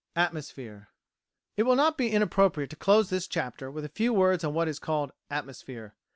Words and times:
"Atmosphere" 0.15 0.87
It 1.57 1.61
will 1.61 1.75
not 1.75 1.95
be 1.95 2.09
inappropriate 2.11 2.71
to 2.71 2.75
close 2.75 3.11
this 3.11 3.27
chapter 3.27 3.69
with 3.69 3.85
a 3.85 3.89
few 3.89 4.11
words 4.15 4.43
on 4.43 4.55
what 4.55 4.67
is 4.67 4.79
called 4.79 5.11
"atmosphere." 5.29 5.93